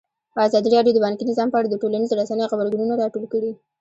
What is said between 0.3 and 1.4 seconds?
ازادي راډیو د بانکي